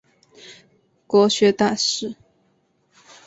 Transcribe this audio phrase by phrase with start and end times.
[1.05, 2.15] 国学大师。